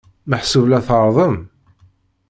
Meḥsub 0.29 0.65
la 0.67 0.79
tɛerrḍem? 0.87 1.35